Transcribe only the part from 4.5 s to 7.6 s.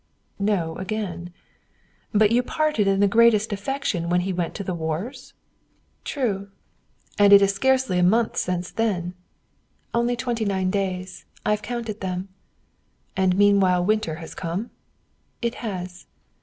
to the wars?" "True." "And it is